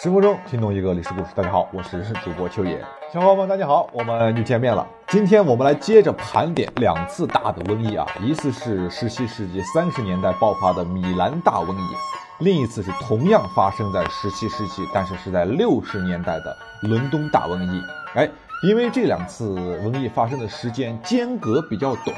[0.00, 1.26] 十分钟听懂一个历史故事。
[1.34, 2.80] 大家好，我是主播秋野。
[3.12, 4.86] 小伙伴们，大家好，我们又见面了。
[5.08, 11.96] 今天我们来接着盘点两次大的瘟疫啊，一次是十七世纪三十年代爆发的米兰大瘟疫，
[12.38, 17.82] 另一次是同样发生在十七世纪，但是是在六十年代的伦敦大瘟疫。
[18.14, 18.30] 哎，
[18.68, 19.52] 因为这两次
[19.82, 22.16] 瘟疫发生的时间间隔比较短。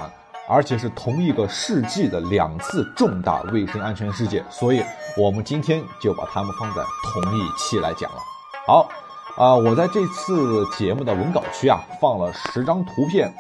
[0.51, 4.83] 而且是同一个世纪的两次重大卫生安全事件，所以
[5.17, 8.19] 我们今天就把它们放在同一期来讲了。
[8.67, 8.89] 好，
[9.37, 13.33] 啊，我在这次节目的文稿区啊放了十张图片，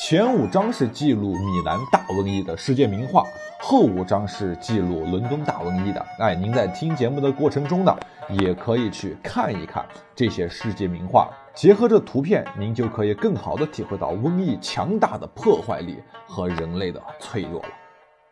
[0.00, 3.24] 前五张是记录米兰大瘟疫的世界名画，
[3.60, 6.04] 后五张是记录伦敦大瘟疫的。
[6.18, 7.94] 哎，您在听节目的过程中呢，
[8.30, 9.84] 也可以去看一看
[10.16, 11.28] 这些世界名画。
[11.54, 17.68] 结合这图片，您就可以更好的体会到瘟疫强大的破坏力和人类的脆弱了。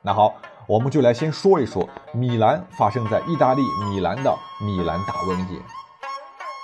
[0.03, 0.35] 那好，
[0.67, 5.63] 我们就来先说一说米兰发生在意大利米兰的米兰大瘟疫。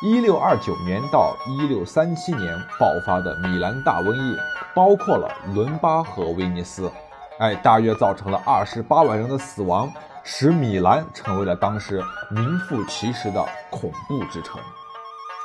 [0.03, 4.37] 一六二九年到一六三七年爆发的米兰大瘟疫，
[4.75, 6.91] 包括了伦巴和威尼斯，
[7.39, 9.89] 哎，大约造成了二十八万人的死亡，
[10.25, 14.61] 使米兰成为了当时名副其实的恐怖之城。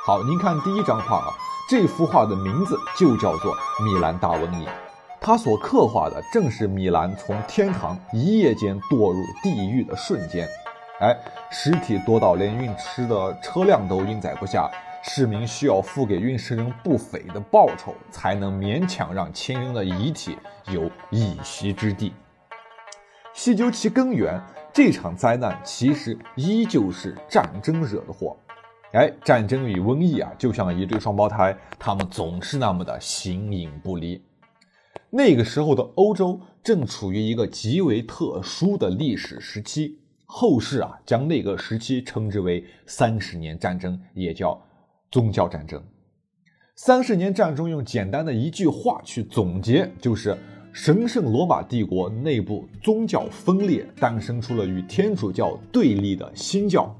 [0.06, 1.32] 好，您看第一张画啊，
[1.66, 4.66] 这幅画的名字就叫做《米兰大瘟疫》，
[5.18, 10.46] 它所刻画的正是米兰从天堂一夜间堕入地狱的瞬间。
[11.00, 11.16] 哎，
[11.50, 14.70] 尸体多到连运尸的车辆都运载不下，
[15.02, 22.12] 市民需要付给运尸人不菲的报酬，才能勉强让亲人的遗体有一席之地。
[23.32, 24.38] 细究其根源，
[24.70, 28.36] 这场灾难其实依旧是战争惹的祸。
[28.94, 34.22] 哎，战争与瘟疫啊，就像一对双胞胎，他们总是那么的形影不离。
[35.10, 44.56] 那个时候的欧洲正处于一个极为特殊的历史时期，后世啊将那个时期称之为三十年战争，也叫
[45.10, 45.82] 宗教战争。
[46.76, 50.38] 三十年战争用简单的一句话去总结，就是
[50.72, 56.96] 神圣罗马帝国内部宗教分裂，诞生出了与天主教对立的新教。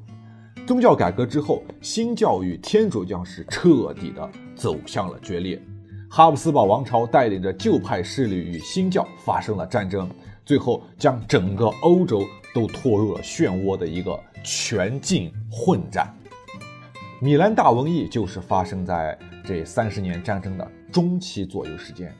[0.66, 5.60] 宗教改革之后，新教与天主教是彻底的走向了决裂。
[6.08, 10.08] 哈布斯堡王朝带领着旧派势力与新教发生了战争，
[10.44, 12.22] 最后将整个欧洲
[12.54, 16.14] 都拖入了漩涡的一个全境混战。
[17.20, 22.14] 米兰大瘟疫就是发生在这三十年战争的中期左右时间。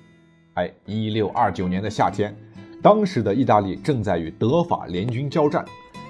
[0.55, 2.37] 哎，一六二九年的夏天，
[2.83, 5.65] 当时的意大利正在与德法联军交战。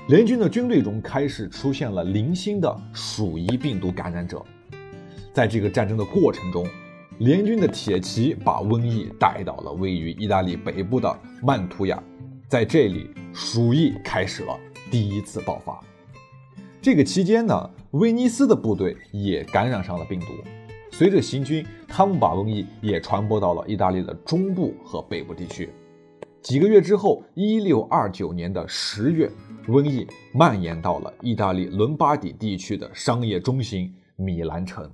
[0.07, 4.45] 联军的军队中开始出现了零星的鼠疫病毒感染者，
[5.33, 6.67] 在这个战争的过程中，
[7.21, 12.03] 联军的铁骑把瘟疫带到了位于意大利北部的曼图亚，
[12.49, 14.55] 在这里鼠疫开始了
[14.91, 15.81] 第一次爆发。
[16.83, 20.27] 这个期间呢，威尼斯的部队也感染上了病毒，
[20.91, 25.71] 随着行军，他们把瘟疫也传播到了意大利的中部和北部地区。
[26.45, 29.31] 几个月之后，一六二九年的十月。
[29.67, 34.87] 瘟疫蔓延到了意大利伦巴底地区的商业中心米兰城。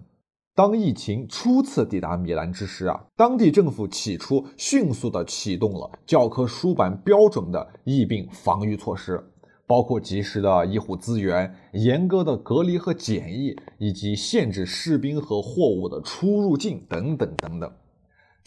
[0.54, 9.20] 当疫情初次抵达米兰之时啊，当地政府起初迅速地启动了教科书版标准的疫病防御措施，
[9.66, 17.72] 包括及时的医护资源、严格的隔离和检疫，以及限制士兵和货物的出入境等等等等。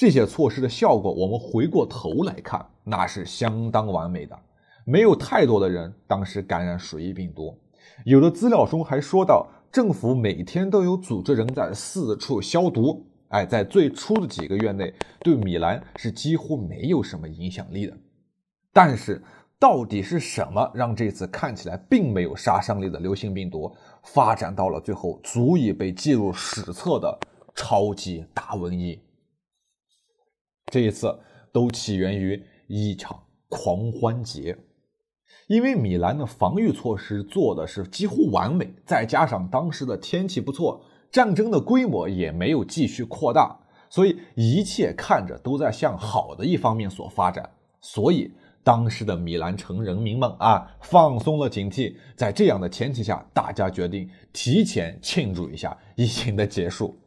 [0.04, 4.38] 这些措施的效果，我们回过头来看，那是相当完美的。
[4.84, 7.58] 没有太多的人当时感染鼠疫病毒，
[8.04, 13.02] 有的资料中还说到，政府每天都有组织人在四处消毒。
[13.30, 17.96] 哎，在最初的几个月内，对米兰是几乎没有什么影响力的。
[18.74, 19.24] 但是，
[19.58, 27.18] 到底是什么让这次看起来并没有杀伤力的流行病毒，发展到了最后足以被记入史册的
[27.56, 29.00] 超级大瘟疫？
[30.68, 31.20] 这一次
[31.52, 34.58] 都起源于一场狂欢节。
[35.48, 40.82] 因为米兰的防御措施做的是几乎完美，再加上当时的天气不错，
[41.12, 47.48] 战争的规模也没有继续扩大，所以一切看着都在向好的一方面所发展。
[47.82, 48.32] 所以
[48.64, 51.94] 当时的米兰城人民们啊，放松了警惕。
[52.16, 56.98] 在这样的前提下，大家决定提前庆祝一下疫情的结束。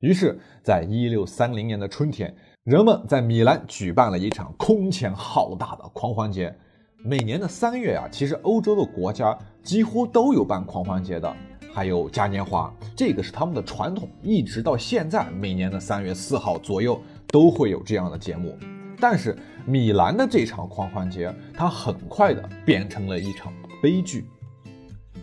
[0.00, 2.36] 于是，在一六三零年的春天，
[2.68, 6.54] 人们在米兰举办了一场空前浩大的狂欢节。
[6.98, 11.34] 每年的三月啊，其实欧洲的国家几乎都有办狂欢节的，
[11.72, 18.54] 还有嘉年华，这个是他们的传统，一直到现在，每年的三月四号左右都会有这样的节目。
[19.00, 19.34] 但是
[19.64, 23.50] 米兰的这场狂欢节，它很快的变成了一场
[23.82, 24.26] 悲剧。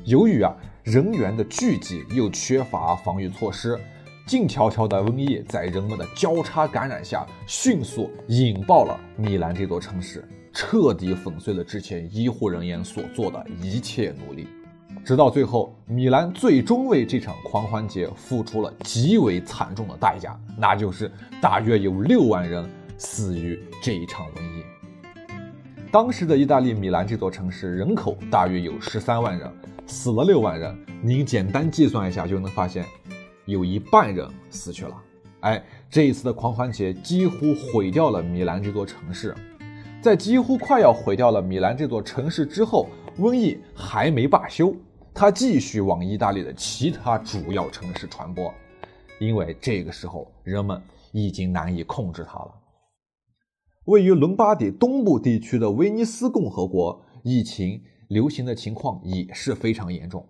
[0.04, 0.52] 由于啊，
[0.82, 3.80] 人员的聚集又缺乏防御措施，
[4.26, 14.48] 静悄悄的瘟疫在人们的交叉感染下迅速引爆了米兰这座城市，彻底粉碎了之前医护人员所做的一切努力。
[15.04, 22.68] 直到最后，米兰最终为这场狂欢节付出了极为惨重的代价，那就是大约有六万人
[22.98, 24.64] 死于这一场瘟疫。
[25.92, 29.48] 当时的意大利米兰这座城市人口大约有十三万人，
[29.86, 30.76] 死了六万人。
[31.04, 32.84] 您简单计算一下就能发现，
[33.46, 35.04] 有一半人死去了。
[35.42, 39.36] 哎，这一次的狂欢节几乎毁掉了米兰这座城市。
[40.02, 42.88] 在几乎快要毁掉了米兰这座城市之后，
[43.20, 44.76] 瘟疫还没罢休。
[45.14, 48.54] 它继续往意大利的其他主要城市传播，
[49.20, 50.82] 因为这个时候人们
[51.12, 52.52] 已经难以控制它了。
[53.86, 60.28] 位于伦巴第东部地区的威尼斯共和国，疫情流行的情况也是非常严重。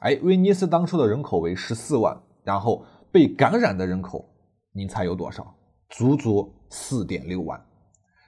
[0.00, 4.24] 哎，威尼斯当初的人口为十四万，然后被感染的人口，
[4.72, 5.54] 您猜有多少？
[5.90, 7.60] 足足四点六万。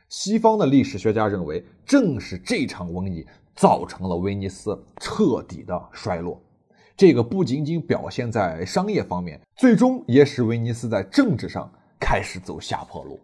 [0.09, 3.27] 西方的历史学家认为，正是这场瘟疫。
[3.57, 6.43] 造成了威尼斯彻底的衰落，
[6.97, 11.71] 这个不仅仅表现在商业方面，最终也使威尼斯在政治上
[12.01, 13.21] 开始走下坡路。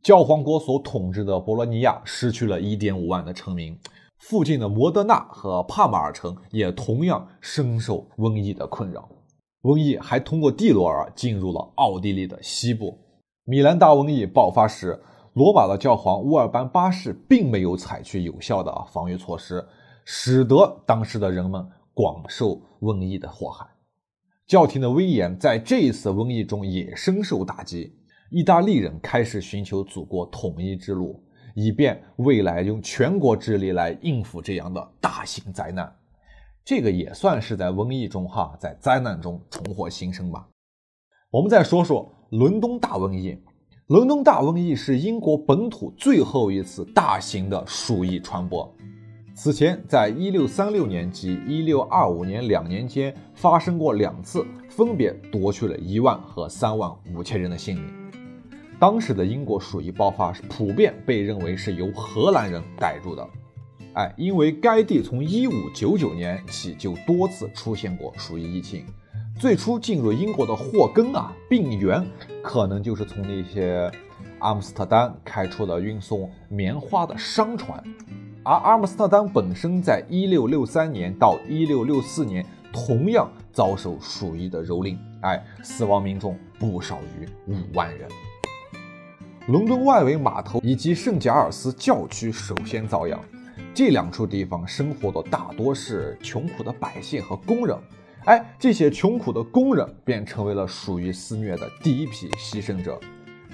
[0.00, 3.76] 教皇国所统治的博洛尼亚失去了一点五万的臣民，
[4.18, 9.08] 附近的摩德纳和帕马尔城也同样深受瘟疫的困扰。
[9.62, 12.98] 瘟疫还通过蒂罗尔进入了奥地利的西部。
[13.44, 15.00] 米兰大瘟疫爆发时。
[15.34, 19.66] 罗马的教皇乌尔班八世并没有采取有效的防御措施，
[20.04, 23.66] 使得当时的人们广受瘟疫的祸害。
[24.46, 27.98] 教廷的威严在这一次瘟疫中也深受打击。
[28.30, 31.18] 意大利人开始寻求祖国统一之路，
[31.54, 35.90] 以便未来用全国之力来应付这样的大型灾难。
[36.64, 40.46] 这个也算是在瘟疫中哈，在灾难中重获新生吧。
[41.30, 43.36] 我们再说说伦敦大瘟疫。
[43.88, 48.72] 伦敦大瘟疫是英国本土最后一次大型的鼠疫传播。
[49.34, 58.12] 此前，在1636年及1625年两年间发生过两次，分别夺去了一万和三万五千人的性命。
[58.78, 63.28] 当时的英国鼠疫爆发普遍被认为是由荷兰人带入的。
[63.94, 68.86] 哎，因为该地从1599年起就多次出现过鼠疫疫情。
[69.38, 72.06] 最初进入英国的祸根啊，病源
[72.42, 73.90] 可能就是从那些
[74.38, 77.82] 阿姆斯特丹开出的运送棉花的商船，
[78.42, 88.08] 而阿姆斯特丹本身在1663年到1664年同样遭受鼠疫的蹂躏，哎，死亡民众不少于五万人。
[89.48, 93.18] 伦敦外围码头以及圣贾尔斯教区首先遭殃，
[93.74, 97.74] 这两处地方生活的大多是穷苦的百姓和工人。
[98.26, 103.00] 哎，这些穷苦的工人便成为了属于肆虐的第一批牺牲者。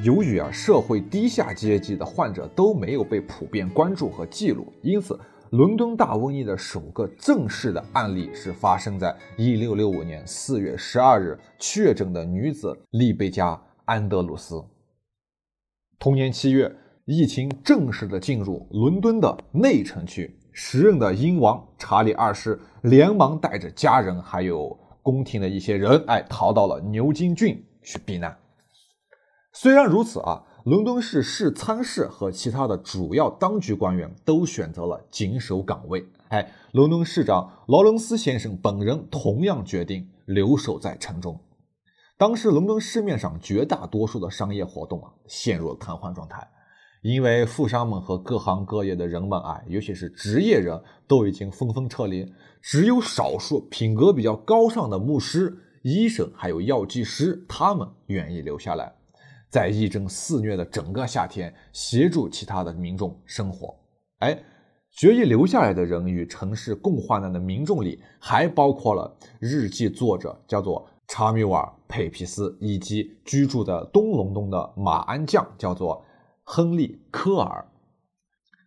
[0.03, 5.19] 由于啊，社会低下阶级的患者都没有被普遍关注和记录，因此，
[5.51, 13.53] 伦敦大瘟疫的首个正式的案例是发生在1665年4月12日确诊的女子丽贝加·
[13.85, 14.61] 安德鲁斯。
[15.97, 16.77] 同年七月，
[17.11, 20.39] 疫情正式的进入伦敦的内城区。
[20.53, 28.37] 时任的英王查理二世连忙带着家人还有宫廷的一些人，哎，逃到了牛津郡去避难。
[29.55, 36.07] 虽然如此啊，伦敦市市参事和其他的主要当局官员都选择了紧守岗位。
[36.29, 41.41] 哎，伦敦市长劳伦斯先生本人同样决定留守在城中。
[42.19, 46.47] 当时，伦敦市面上绝大多数的商业活动啊，陷入了瘫痪状态。
[47.03, 52.27] 因为富商们和各行各业的人们啊，尤其是职业人都已经纷纷撤离，
[52.61, 58.93] 只有少数品格比较高尚的牧师、医生还有药剂师，他们愿意留下来，
[59.49, 63.73] 在疫症肆虐的整个夏天，协助其他的民众生活。
[64.19, 64.37] 哎，
[64.91, 76.05] 决意留下来的人与城市共患难的民众里，还包括了日记作者，叫做查米瓦·佩皮斯，以及居住的东隆冬的马鞍匠，叫做。
[76.51, 77.63] 亨利·科尔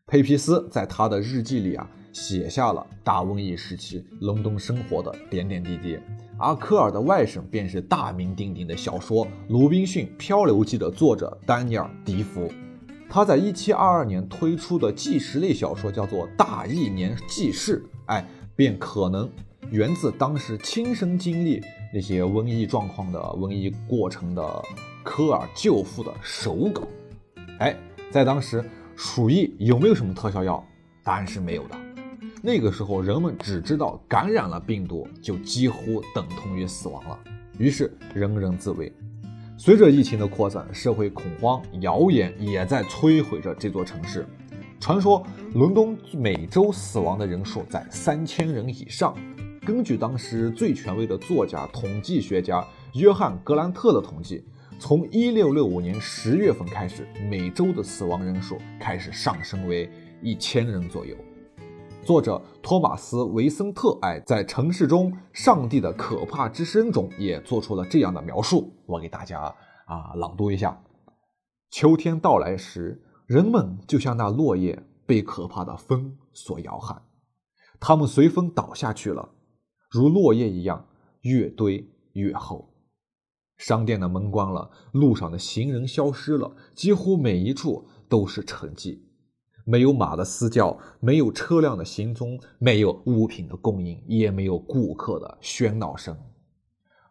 [0.06, 5.98] 佩皮斯在他的日记里啊，写下了大瘟疫时期伦敦生活的点点滴滴。
[6.38, 12.54] 而科尔的外甥便是大名鼎鼎的小说《鲁滨逊漂流记》的作者丹尼尔·迪福。
[13.10, 18.24] 他在1722年推出的纪实类小说叫做《大疫年纪事》，哎，
[18.56, 19.28] 便可能
[19.72, 21.60] 源自当时亲身经历
[21.92, 24.64] 那些瘟疫状况的瘟疫过程的
[25.04, 26.84] 科尔舅父的手稿。
[27.62, 27.78] 哎，
[28.10, 30.66] 在当时，鼠疫有没有什么特效药？
[31.04, 31.78] 答案是没有的。
[32.42, 37.20] 那个时候人们只知道感染了病毒就几乎等同于死亡了，
[37.60, 38.92] 于是人人自危。
[39.60, 44.26] 随着疫情的扩散，社会恐慌、谣言也在摧毁着这座城市。
[44.80, 49.16] 传说伦敦每周死亡的人数在三千人以上。
[49.64, 54.44] 根据当时最权威的作家、统计学家约翰·格兰特的统计，
[54.82, 59.88] 从1665年10月份开始，每周的死亡人数开始上升为
[60.24, 61.16] 一千人左右。
[62.04, 69.42] 作者托马斯·维森特哎，在《城市中上帝的可怕之声》中也做出了这样的描述，我给大家
[69.86, 70.82] 啊朗读一下：
[71.70, 77.00] 秋天到来时，人们就像那落叶被可怕的风所摇撼，
[77.80, 79.30] 他们随风倒下去了，
[79.92, 80.84] 如落叶一样，
[81.22, 82.71] 越堆越厚。
[83.62, 89.00] 商店的门关了，路上的行人消失了，几乎每一处都是沉寂。
[89.66, 96.18] 没有马的嘶叫，没有车辆的行踪，没有物品的供应，也没有顾客的喧闹声。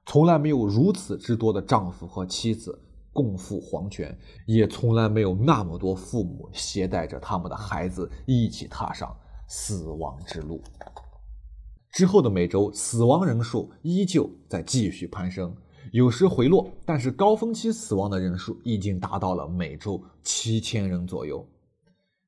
[0.05, 2.77] 从来没有如此之多的丈夫和妻子
[3.13, 9.17] 共赴黄泉，也从来没有那么多父母携带着他们的孩子一起踏上
[9.47, 10.61] 死亡之路。
[11.93, 15.55] 之后的每周，死亡人数依旧在继续攀升，
[15.93, 21.45] 有时回落，但是高峰期死亡的人数已经达到了每周七千人左右。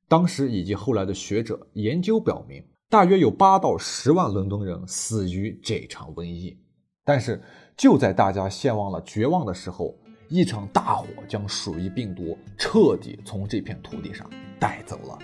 [0.09, 6.59] 当时以及后来的学者研究表明，大约有八到十万伦敦人死于这场瘟疫。
[7.05, 7.41] 但是
[7.77, 9.95] 就在大家陷入了绝望的时候，
[10.29, 14.29] 一场大火将鼠疫病毒彻底从这片土地上
[14.59, 15.19] 带走了。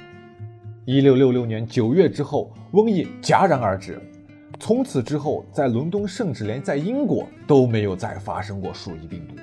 [0.86, 4.00] 一六六六年九月之后，瘟疫戛然而止。
[4.60, 9.34] 从此之后，在伦敦甚至连在英国都没有再发生过鼠疫病毒。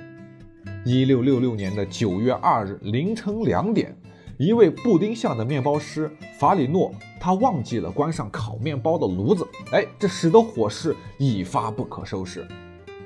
[0.84, 3.96] 一六六六年的九月二日凌晨两点。
[4.38, 12.46] 一位布丁巷的面包师法里诺，他忘记了关上烤面包的炉子，哎，这使得火势一发不可收拾。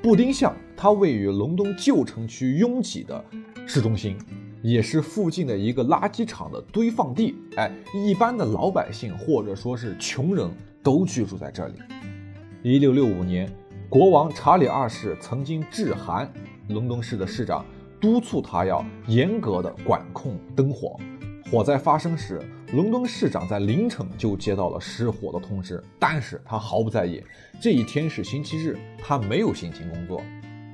[0.03, 3.25] 布丁巷它位于伦敦旧城区拥挤的
[3.65, 4.19] 市中心，
[4.61, 7.37] 也是附近的一个垃圾场的堆放地。
[7.57, 10.51] 哎，一般的老百姓或者说是穷人
[10.83, 11.75] 都居住在这里。
[12.63, 13.51] 一六六五年，
[13.89, 16.31] 国王查理二世曾经致函
[16.69, 17.65] 伦敦市的市长，
[17.99, 20.95] 督促他要严格的管控灯火。
[21.51, 22.39] 火灾发生时，
[22.75, 27.25] 伦敦市长在凌晨就接到了失火的通知，但是他毫不在意。
[27.59, 30.21] 这一天是星期日，他没有心情工作。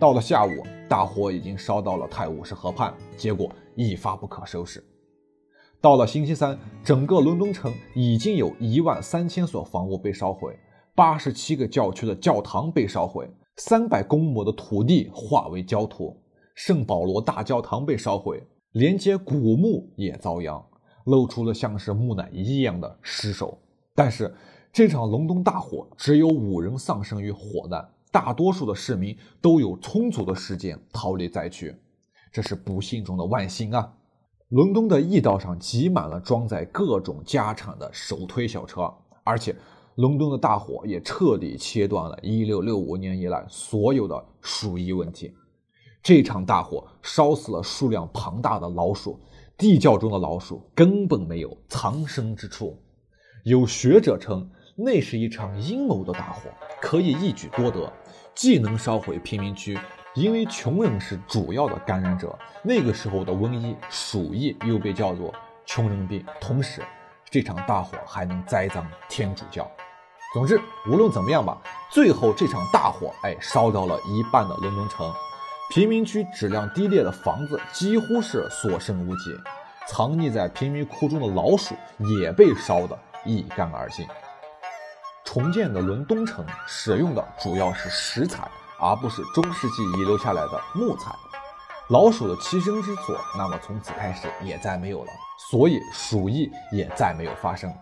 [0.01, 4.83] 到了下午，大火已经烧到了泰晤士河畔，结果一发不可收拾。
[5.81, 10.59] 到了星期三，整个伦敦城已经有一万三千所房屋被烧毁，
[10.97, 16.17] 八十七个教区的教堂被烧毁，三百公亩的土地化为焦土，
[16.55, 18.43] 圣保罗大教堂被烧毁。
[18.73, 20.63] 连接古墓也遭殃，
[21.05, 23.59] 露出了像是木乃伊一样的尸首。
[23.95, 24.35] 但是
[24.73, 31.75] 这场隆冬大火只有五人丧生于火难，大多数的市民都有充足的时间逃离灾区，
[32.33, 33.93] 这是不幸中的万幸啊！
[34.49, 38.91] 伦敦的驿道上挤满了装载各种家产的手推小车，
[39.25, 39.55] 而且
[39.97, 45.35] 伦敦的大火也彻底切断了1665年以来所有的鼠疫问题。
[46.03, 49.19] 这场大火烧死了数量庞大的老鼠，
[49.57, 52.79] 地窖中的老鼠根本没有藏身之处。
[53.45, 57.91] 有学者称，那是一场阴谋的大火，可以一举多得，
[58.35, 59.79] 既能烧毁贫民区，
[60.15, 62.39] 因为穷人是主要的感染者。
[62.63, 65.35] 那个时候的瘟疫鼠疫又被叫做
[65.65, 66.83] 穷人病，同时，
[67.31, 69.67] 这场大火还能栽赃天主教。
[70.37, 71.57] 总之，无论怎么样吧，
[71.89, 75.11] 最后这场大火，哎，烧掉了一半的伦敦城。
[75.71, 79.35] 贫民区质量低劣的房子几乎是所剩无几，
[79.89, 81.75] 藏匿在贫民窟中的老鼠
[82.21, 84.07] 也被烧得一干二净。
[85.25, 88.47] 重建的伦敦城使用的主要是石材，
[88.79, 91.13] 而不是中世纪遗留下来的木材。
[91.89, 95.11] 老鼠的栖身之所，那么从此开始也再没有了，
[95.51, 97.73] 所以鼠疫也再没有发生。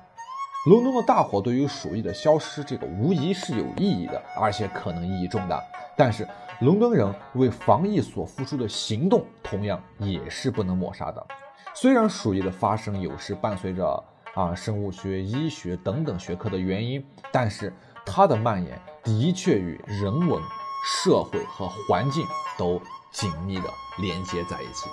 [0.67, 5.63] 伦敦的大火对于鼠疫的消失，这个无疑是有意义的，而且可能意义重大。
[5.95, 6.27] 但是，
[6.61, 11.27] 伦敦人为防疫所付出的行动，同样也是不能抹杀的。
[11.75, 14.03] 虽然鼠疫的发生有时伴随着
[14.35, 17.71] 啊生物学、医学等等学科的原因，但是
[18.07, 20.41] 它的蔓延的确与人文、
[20.87, 22.25] 社会和环境
[22.57, 22.81] 都
[23.11, 23.69] 紧密的
[23.99, 24.89] 连接在一起。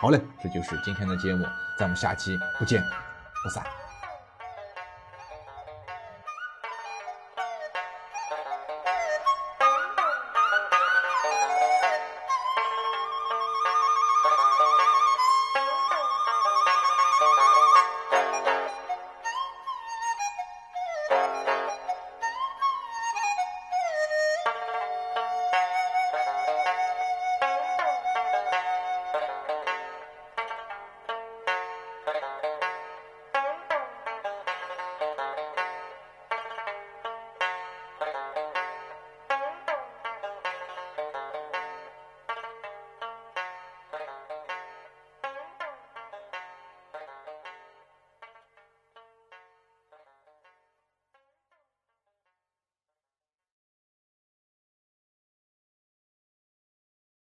[0.00, 1.44] 好嘞，这就是今天的节目，
[1.78, 2.82] 咱们下期不见
[3.42, 3.62] 不散。